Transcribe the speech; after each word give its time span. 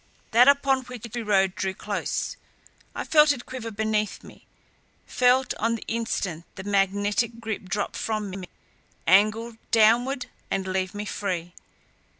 That 0.31 0.47
upon 0.47 0.81
which 0.85 1.05
we 1.13 1.21
rode 1.21 1.53
drew 1.53 1.75
close. 1.75 2.35
I 2.95 3.03
felt 3.03 3.31
it 3.31 3.45
quiver 3.45 3.69
beneath 3.69 4.23
me; 4.23 4.47
felt 5.05 5.53
on 5.59 5.75
the 5.75 5.83
instant, 5.87 6.45
the 6.55 6.63
magnetic 6.63 7.39
grip 7.39 7.65
drop 7.69 7.95
from 7.95 8.31
me, 8.31 8.49
angle 9.05 9.57
downward 9.69 10.25
and 10.49 10.65
leave 10.67 10.95
me 10.95 11.05
free. 11.05 11.53